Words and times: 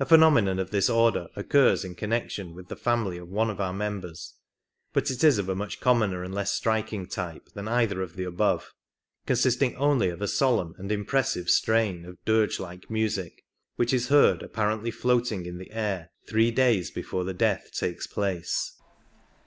A 0.00 0.06
phenomenon 0.06 0.58
of 0.58 0.70
this 0.70 0.88
order 0.88 1.28
occurs 1.36 1.84
in 1.84 1.94
connection 1.94 2.54
with 2.54 2.68
the 2.68 2.74
family 2.74 3.18
of 3.18 3.28
one 3.28 3.50
of 3.50 3.60
our 3.60 3.74
members, 3.74 4.32
but 4.94 5.10
it 5.10 5.22
is 5.22 5.36
of 5.36 5.46
a 5.50 5.54
much 5.54 5.78
commoner 5.78 6.24
and 6.24 6.34
less 6.34 6.54
striking 6.54 7.06
type 7.06 7.50
than 7.52 7.68
either 7.68 8.00
of 8.00 8.16
the 8.16 8.24
above, 8.24 8.72
consisting 9.26 9.76
only 9.76 10.08
of 10.08 10.22
a 10.22 10.26
solemn 10.26 10.74
and 10.78 10.90
impressive 10.90 11.50
strain 11.50 12.06
of 12.06 12.16
dirge 12.24 12.60
like 12.60 12.88
music, 12.88 13.44
which 13.76 13.92
is 13.92 14.08
heard 14.08 14.42
apparently 14.42 14.90
floating 14.90 15.44
in 15.44 15.58
the 15.58 15.70
air 15.70 16.08
three 16.26 16.50
days 16.50 16.90
be 16.90 17.02
fore 17.02 17.22
the 17.24 17.34
death 17.34 17.72
takes 17.74 18.06
place. 18.06 18.80